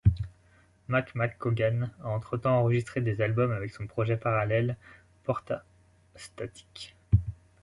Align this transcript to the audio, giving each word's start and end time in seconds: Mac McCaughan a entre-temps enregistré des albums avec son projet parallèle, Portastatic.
Mac 0.87 1.13
McCaughan 1.13 1.91
a 2.03 2.07
entre-temps 2.07 2.57
enregistré 2.61 3.01
des 3.01 3.21
albums 3.21 3.51
avec 3.51 3.69
son 3.71 3.85
projet 3.85 4.17
parallèle, 4.17 4.75
Portastatic. 5.25 6.95